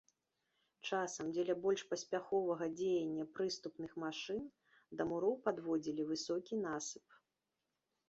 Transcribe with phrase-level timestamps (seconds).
[0.87, 4.43] Часам, дзеля больш паспяховага дзеяння прыступных машын,
[4.99, 7.07] да муроў падводзілі высокі насып.